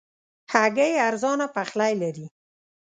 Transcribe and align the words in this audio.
هګۍ 0.53 0.93
ارزانه 1.07 1.45
پخلی 1.55 1.93
لري. 2.01 2.25